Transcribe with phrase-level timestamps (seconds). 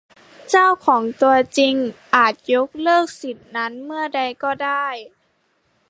[0.49, 1.75] เจ้าของตัวจริง
[2.15, 4.85] อาจยกเลิกสิทธิ์นั้นเมื่อใดก็ได้